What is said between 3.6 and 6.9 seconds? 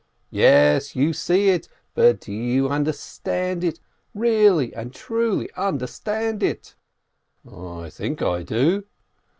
it, really and truly understand it?"